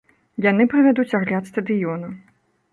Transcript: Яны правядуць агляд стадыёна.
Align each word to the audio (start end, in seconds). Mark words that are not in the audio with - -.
Яны 0.45 0.67
правядуць 0.71 1.15
агляд 1.21 1.53
стадыёна. 1.53 2.13